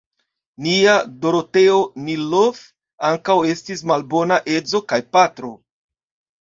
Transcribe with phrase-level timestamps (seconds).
[0.67, 0.95] Nia
[1.25, 1.75] Doroteo
[2.07, 2.63] Nilov
[3.11, 5.57] ankaŭ estis malbona edzo kaj patro.